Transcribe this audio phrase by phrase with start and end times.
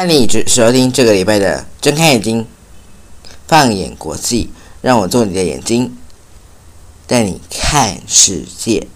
[0.00, 2.46] 那你只收听这个礼拜的睁开眼睛，
[3.48, 4.48] 放眼国际，
[4.80, 5.98] 让我做你的眼睛，
[7.08, 8.86] 带你看世界。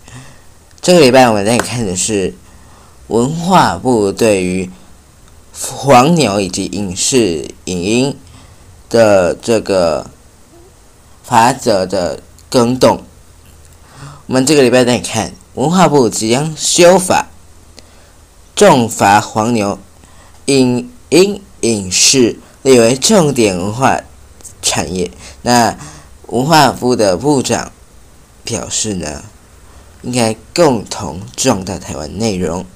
[0.81, 2.37] 这个礼拜我们带你看的是
[3.09, 4.71] 文化部对于
[5.53, 8.17] 黄牛以及影视影音
[8.89, 10.09] 的这个
[11.25, 13.03] 法则的更动。
[14.27, 17.27] 我们这个礼拜带你看文化部即将修法，
[18.55, 19.81] 重罚黄牛。
[20.47, 24.01] 影音影视列为重点文化
[24.61, 25.11] 产业。
[25.43, 25.77] 那
[26.27, 27.71] 文化部的部长
[28.43, 29.23] 表示呢，
[30.03, 32.67] 应该共同壮大台湾内容，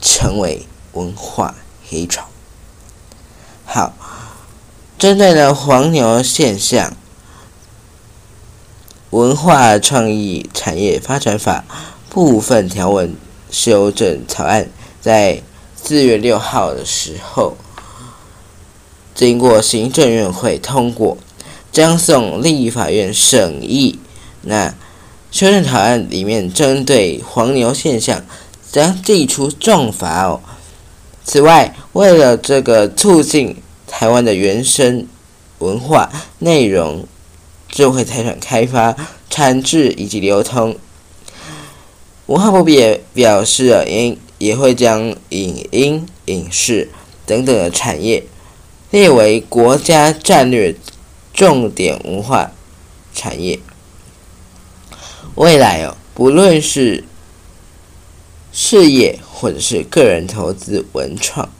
[0.00, 1.54] 成为文化
[1.88, 2.26] 黑潮。
[3.64, 3.94] 好，
[4.98, 6.96] 针对呢黄牛现象，
[9.10, 11.64] 文化创意产业发展法
[12.08, 13.14] 部分条文
[13.50, 15.42] 修正草案在。
[15.82, 17.56] 四月六号的时候，
[19.14, 21.16] 经过行政院会通过，
[21.72, 23.98] 将送立法院审议。
[24.42, 24.72] 那
[25.32, 28.24] 修正草案里面针对黄牛现象，
[28.70, 30.40] 将祭出重罚哦。
[31.24, 33.56] 此外，为了这个促进
[33.88, 35.06] 台湾的原生
[35.58, 37.04] 文化内容、
[37.68, 38.94] 智慧财产开发、
[39.28, 40.76] 产制以及流通，
[42.26, 44.16] 文化部也表示了应。
[44.40, 46.88] 也会将影音、影视
[47.26, 48.24] 等等的产业
[48.90, 50.74] 列为国家战略
[51.34, 52.50] 重点文化
[53.14, 53.60] 产业。
[55.34, 57.04] 未来哦，不论是
[58.50, 61.50] 事业或者是个人投资文创，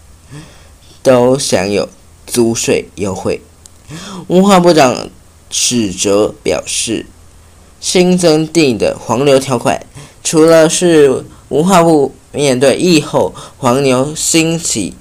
[1.02, 1.86] 都享有
[2.26, 3.42] 租税优惠。
[4.28, 5.10] 文化部长
[5.50, 7.04] 史哲表示，
[7.78, 9.84] 新增定的黄牛条款，
[10.24, 12.14] 除了是文化部。
[12.32, 14.94] 面对疫后黄牛兴起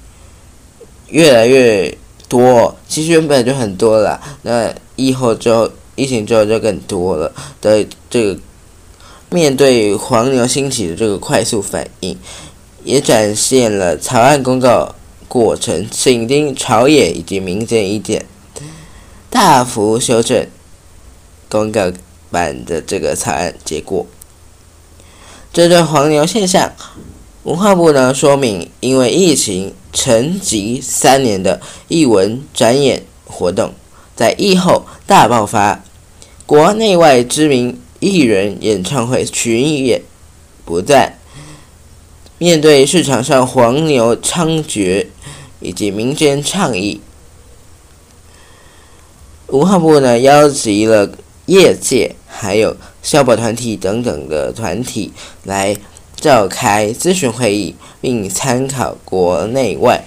[1.08, 1.96] 越来越
[2.28, 4.20] 多，其实原本就很多了。
[4.42, 8.40] 那疫后之后，疫情之后就更多了的这个
[9.28, 12.18] 面对黄牛兴起的这个快速反应，
[12.84, 14.94] 也展现了草案公告
[15.28, 18.26] 过程紧盯朝野以及民间意见，
[19.28, 20.46] 大幅修正
[21.48, 21.92] 公告
[22.30, 24.06] 版的这个草案结果。
[25.52, 26.72] 针对黄牛现象。
[27.44, 31.58] 文化部呢说明，因为疫情沉寂三年的
[31.88, 33.72] 艺文展演活动，
[34.14, 35.82] 在疫后大爆发，
[36.44, 40.02] 国内外知名艺人演唱会巡演
[40.66, 41.14] 不断。
[42.36, 45.06] 面对市场上黄牛猖獗
[45.60, 47.00] 以及民间倡议，
[49.46, 51.10] 文化部呢邀集了
[51.46, 55.10] 业界还有消保团体等等的团体
[55.44, 55.74] 来。
[56.20, 60.04] 召开咨询会议，并参考国内外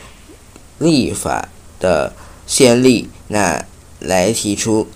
[0.77, 2.13] 立法的
[2.45, 3.65] 先例，那
[3.99, 4.87] 来提出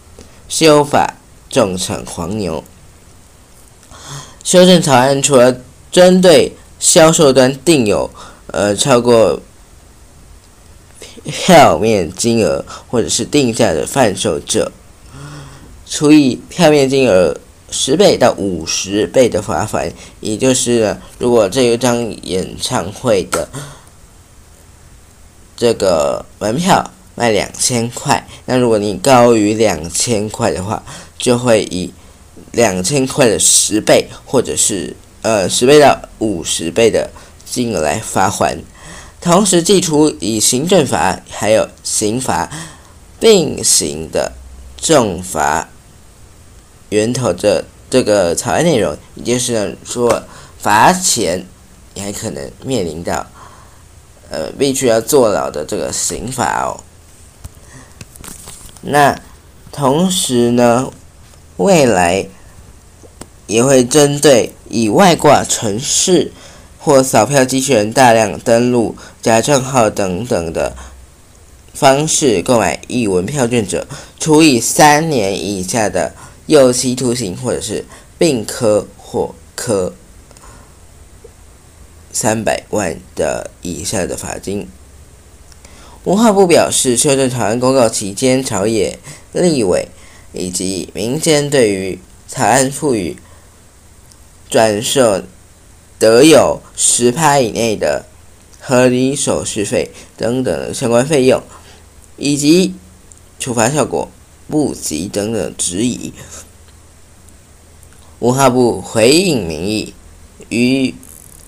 [0.47, 1.15] 修法
[1.49, 2.63] 重惩黄牛。
[4.43, 5.57] 修正草案除了
[5.91, 8.09] 针对销售端定有
[8.47, 9.41] 呃超过
[11.23, 14.71] 票面金额或者是定价的贩售者，
[15.87, 17.35] 除以票面金额。
[17.69, 19.91] 十倍到五十倍的罚款，
[20.21, 23.49] 也就是如果这一张演唱会的
[25.55, 30.81] 这个门票卖两千块，那如果你高于两千块的话，
[31.17, 31.93] 就会以
[32.51, 37.09] 两千块的十倍或者是呃十倍到五十倍的
[37.43, 38.57] 金额来罚款，
[39.19, 42.49] 同时寄出以行政罚还有刑罚
[43.19, 44.31] 并行的
[44.77, 45.67] 重罚。
[46.89, 50.23] 源头的这个草案内容，也就是说，
[50.57, 51.45] 罚钱，
[51.93, 53.27] 你还可能面临到，
[54.29, 56.79] 呃，必须要坐牢的这个刑罚哦。
[58.81, 59.19] 那
[59.71, 60.91] 同时呢，
[61.57, 62.27] 未来
[63.47, 66.31] 也会针对以外挂城市
[66.79, 70.75] 或扫票机器人大量登录假账号等等的
[71.73, 73.85] 方式购买译文票券者，
[74.19, 76.13] 处以三年以下的。
[76.47, 77.85] 有期徒刑，或者是
[78.17, 79.93] 并科或科
[82.11, 84.67] 三百万的以下的罚金。
[86.05, 88.97] 文化部表示，修正草案公告期间，朝野、
[89.33, 89.89] 立委
[90.31, 91.99] 以及民间对于
[92.29, 93.17] 草案赋予
[94.49, 95.21] 转售
[95.99, 98.05] 得有十趴以内的
[98.61, 101.43] 合理手续费等等相关费用，
[102.15, 102.73] 以及
[103.37, 104.09] 处罚效果。
[104.47, 106.13] 不及等等质疑，
[108.19, 109.93] 文化部回应民意，
[110.49, 110.95] 于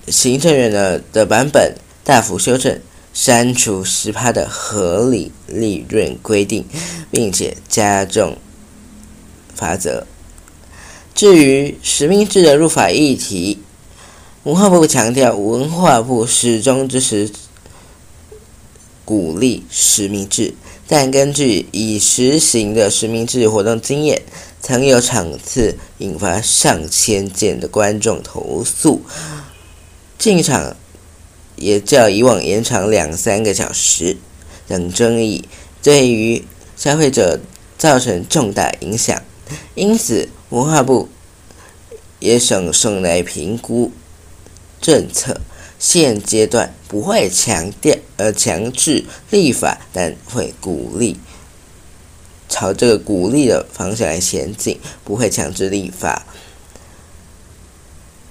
[0.08, 1.74] 行政院的的版本
[2.04, 2.80] 大幅修正，
[3.12, 6.64] 删除十趴的合理利润规定，
[7.10, 8.36] 并且加重
[9.54, 10.06] 罚则。
[11.14, 13.58] 至于实名制的入法议题，
[14.44, 17.30] 文化部强调，文化部始终支持
[19.10, 20.54] 鼓励实名制，
[20.86, 24.22] 但根据已实行的实名制活动经验，
[24.62, 29.02] 曾有场次引发上千件的观众投诉，
[30.16, 30.76] 进场
[31.56, 34.16] 也较以往延长两三个小时
[34.68, 35.44] 等争议，
[35.82, 36.44] 对于
[36.76, 37.40] 消费者
[37.76, 39.20] 造成重大影响，
[39.74, 41.08] 因此文化部
[42.20, 43.90] 也审慎来评估。
[44.80, 45.40] 政策
[45.80, 51.18] 现阶段不会强调呃强制立法，但会鼓励
[52.50, 56.26] 朝这个鼓励的方向来前进，不会强制立法，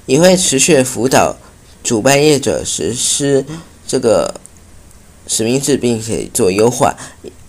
[0.05, 1.37] 也会持续辅导
[1.83, 3.43] 主办业者实施
[3.87, 4.39] 这个
[5.25, 6.95] 实名制，并且做优化，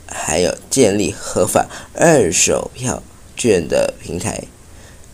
[0.06, 3.02] 还有建立合法二手票
[3.36, 4.44] 券的平台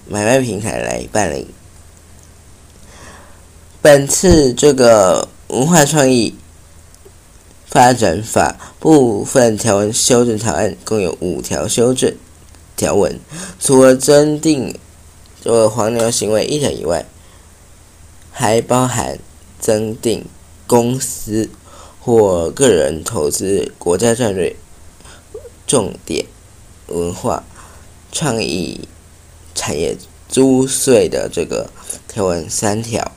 [0.07, 1.49] 买卖平台来办理。
[3.87, 6.35] 本次这个文化创意
[7.67, 12.13] 发展法部分条文修正草案共有五条修正
[12.77, 13.21] 条文，
[13.61, 14.77] 除了增订
[15.41, 17.07] 这个黄牛行为一条以外，
[18.33, 19.21] 还包含
[19.61, 20.25] 增订
[20.67, 21.49] 公司
[22.01, 24.57] 或个人投资国家战略
[25.65, 26.27] 重点
[26.89, 27.45] 文化
[28.11, 28.89] 创意
[29.55, 29.97] 产业
[30.29, 31.71] 租税的这个
[32.09, 33.13] 条文三条。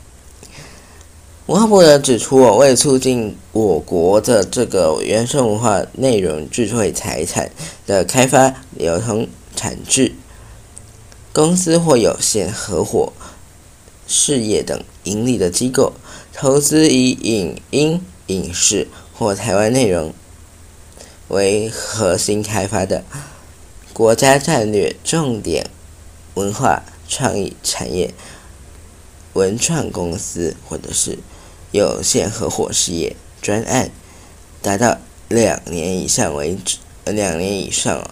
[1.50, 7.50] 文化部呢指出，为促进我国的这个原生文化内容智慧财产
[7.88, 10.14] 的开发、流通、产制，
[11.34, 13.12] 公司或有限合伙
[14.06, 15.94] 事业等盈利的机构，
[16.32, 18.88] 投资以影音、影视
[19.18, 20.14] 或台湾内容
[21.30, 23.04] 为核心开发的
[23.92, 25.68] 国家战略重点
[26.36, 28.14] 文化创意产业
[29.34, 31.18] 文创公司，或者是。
[31.72, 33.92] 有限合伙事业专案
[34.62, 38.10] 达到两年以上为止，两年以上，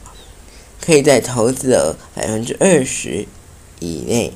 [0.79, 3.27] 可以在投资额百分之二十
[3.79, 4.33] 以内，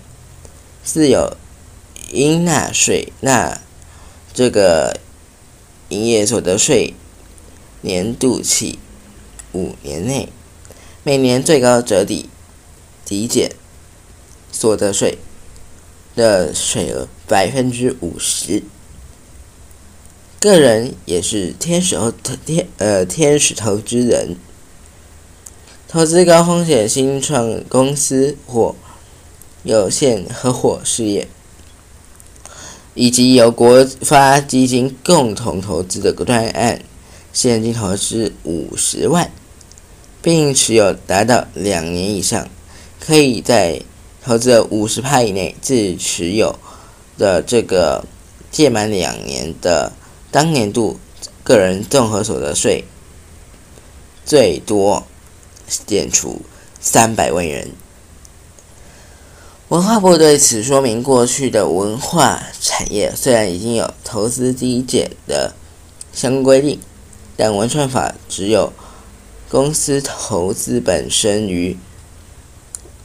[0.84, 1.38] 自有
[2.12, 3.62] 应纳税纳
[4.34, 5.00] 这个
[5.90, 6.96] 营业所得税
[7.82, 8.80] 年度起
[9.54, 10.30] 五年内，
[11.04, 12.30] 每年最高折抵
[13.06, 13.52] 抵减
[14.52, 15.20] 所得税
[16.16, 18.64] 的税额百分之五十。
[20.42, 22.12] 个人也是天使投
[22.44, 24.36] 天呃天使投资人，
[25.88, 28.76] 投资高风险新创公司或
[29.62, 31.28] 有限合伙事业，
[32.96, 36.82] 以及由国发基金共同投资的专案，
[37.32, 39.30] 现金投资五十万，
[40.24, 42.50] 并持有达到两年以上，
[43.00, 43.80] 可以在
[44.24, 46.58] 投资的五十趴以内自持有
[47.20, 48.04] 的这个
[48.50, 49.92] 届满两年的。
[50.32, 50.98] 当年度
[51.44, 52.86] 个人综合所得税
[54.26, 55.06] 最多
[55.86, 56.42] 减除
[56.80, 57.68] 三百万元。
[59.68, 65.54] 文化部对此说明：过去的文化产业虽然已经有投资抵减的
[66.14, 66.80] 相关规定，
[67.38, 68.74] 但文创法只有
[69.50, 71.78] 公司投资本身于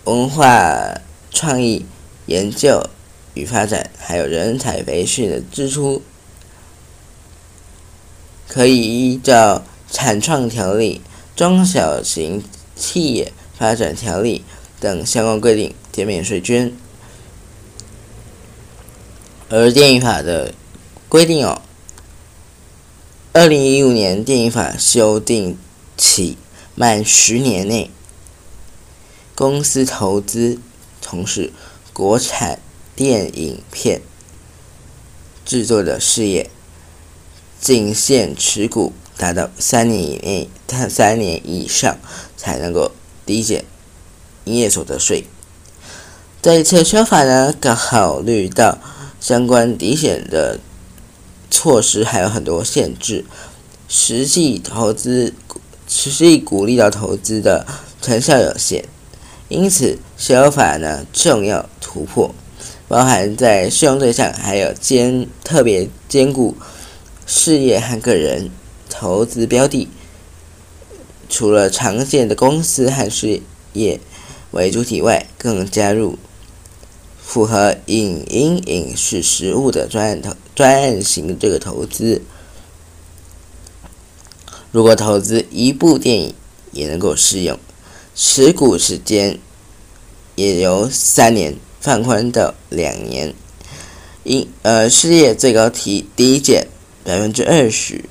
[0.04, 1.86] 文化创意
[2.26, 2.88] 研究
[3.34, 6.02] 与发展，还有人才培训的支出。
[8.48, 11.00] 可以依照产创条例、
[11.34, 12.42] 中小型
[12.74, 14.44] 企业发展条例
[14.80, 16.72] 等相关规定减免税捐。
[19.48, 20.52] 而电影法的
[21.08, 21.62] 规定哦，
[23.32, 25.56] 二零一五年电影法修订
[25.96, 26.36] 起，
[26.74, 27.90] 满十年内，
[29.34, 30.58] 公司投资
[31.00, 31.52] 从事
[31.92, 32.58] 国产
[32.96, 34.02] 电影片
[35.44, 36.50] 制作的事业。
[37.60, 41.96] 仅限持股达到三年以内，但三年以上
[42.36, 42.92] 才能够
[43.24, 43.64] 抵减
[44.44, 45.24] 营业所得税。
[46.42, 48.78] 这一次修法呢，考虑到
[49.20, 50.60] 相关抵减的
[51.50, 53.24] 措施还有很多限制，
[53.88, 55.34] 实际投资
[55.88, 57.66] 实际鼓励到投资的
[58.00, 58.84] 成效有限，
[59.48, 62.32] 因此修法呢重要突破，
[62.86, 66.54] 包含在适用对象还有兼特别兼顾。
[67.26, 68.50] 事业和个人
[68.88, 69.88] 投资标的，
[71.28, 73.42] 除了常见的公司和事
[73.72, 74.00] 业
[74.52, 76.16] 为主体外，更加入
[77.20, 82.22] 符合影音影视实物的专案投专案型这个投资。
[84.70, 86.34] 如果投资一部电影
[86.70, 87.58] 也能够适用，
[88.14, 89.40] 持股时间
[90.36, 93.34] 也由三年放宽到两年。
[94.22, 96.68] 因呃，事业最高提低减
[97.06, 98.04] 百分之二十，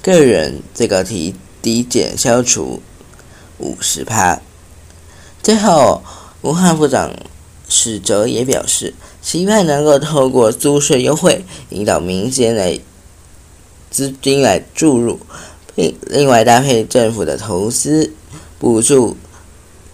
[0.00, 2.80] 个人最高提低减消除
[3.58, 4.40] 五十趴。
[5.42, 6.00] 最后，
[6.42, 7.12] 文化部长
[7.68, 12.78] 史哲也表示，期盼能够透过租税优惠，引导民间来
[13.90, 15.18] 资金来注入，
[15.74, 18.12] 并另外搭配政府的投资
[18.60, 19.16] 补助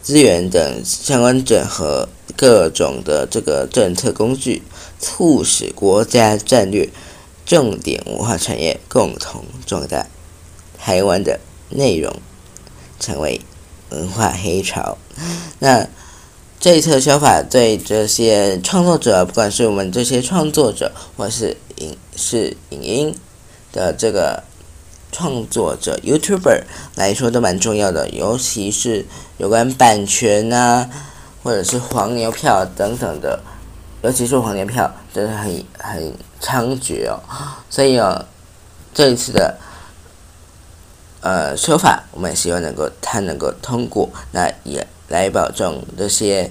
[0.02, 2.06] 资源等相关整合
[2.36, 4.62] 各种的这个政策工具。
[5.00, 6.88] 促使国家战略
[7.44, 10.06] 重点文化产业共同壮大，
[10.78, 12.14] 台湾的内容
[13.00, 13.40] 成为
[13.90, 14.96] 文化黑潮。
[15.58, 15.86] 那
[16.60, 23.14] 这一次修法对这些创作者，不管是我们这些创作者，或是影视影音
[23.72, 24.44] 的这个
[25.10, 26.62] 创作者 YouTuber
[26.94, 28.08] 来说，都蛮重要的。
[28.10, 29.04] 尤其是
[29.38, 30.88] 有关版权啊，
[31.42, 33.42] 或者是黄牛票等等的。
[34.02, 37.20] 尤其是黄牛票，真的很很猖獗哦，
[37.70, 38.24] 所以哦，
[38.92, 39.56] 这一次的
[41.20, 46.50] 呃说法，我们希望能够它能够通过，那也来保证这些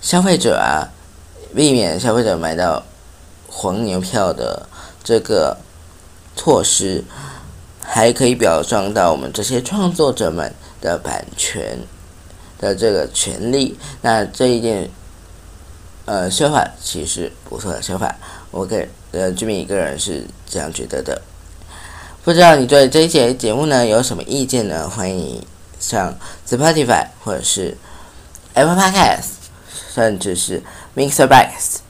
[0.00, 0.90] 消费者啊，
[1.54, 2.82] 避免消费者买到
[3.48, 4.68] 黄牛票的
[5.04, 5.56] 这个
[6.34, 7.04] 措施，
[7.80, 11.78] 还可以保障到我们这些创作者们的版权
[12.58, 14.90] 的这个权利，那这一点。
[16.08, 18.16] 呃，修法其实不错的修法，
[18.50, 21.20] 我个呃居民一个人是这样觉得的。
[22.24, 24.88] 不知道你对这一节节目呢有什么意见呢？
[24.88, 25.44] 欢迎
[25.78, 26.16] 上
[26.48, 27.76] Spotify 或者是
[28.54, 29.26] Apple Podcast，
[29.92, 30.62] 甚至是
[30.96, 31.80] Mixer Box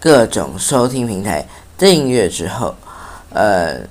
[0.00, 2.76] 各种收听平台订阅之后，
[3.34, 3.82] 呃，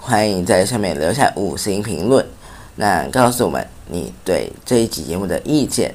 [0.00, 2.26] 欢迎在上面留下五星评论，
[2.76, 5.94] 那告诉我们你对这一集节目的意见。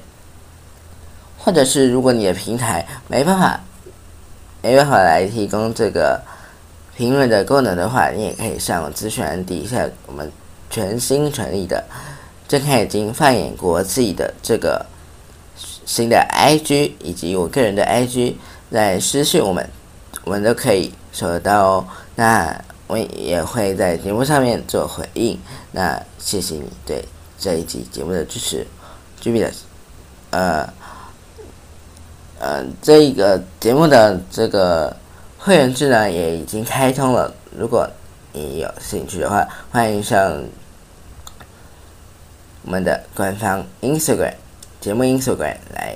[1.43, 3.59] 或者是如果你的平台没办法
[4.61, 6.21] 没办法来提供这个
[6.95, 10.31] 评论的功能的话，你也可以上资讯栏底下我们
[10.69, 11.83] 全新成立的
[12.47, 14.85] 睁开眼睛放眼国际的这个
[15.83, 18.35] 新的 IG 以及我个人的 IG
[18.69, 19.67] 来私信我们，
[20.23, 21.87] 我们都可以收得到哦。
[22.15, 22.55] 那
[22.85, 25.39] 我也会在节目上面做回应。
[25.71, 27.03] 那谢谢你对
[27.39, 28.67] 这一集节目的支持
[29.19, 29.51] j 的
[30.29, 30.80] 呃。
[32.41, 34.97] 呃，这个节目的这个
[35.37, 37.31] 会员制呢，也已经开通了。
[37.55, 37.87] 如果
[38.33, 40.43] 你有兴趣的话，欢迎上
[42.63, 44.33] 我们的官方 Instagram
[44.79, 45.95] 节目 Instagram 来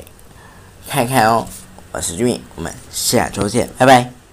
[0.87, 1.47] 看看哦。
[1.91, 4.24] 我是俊我们下周见，拜拜。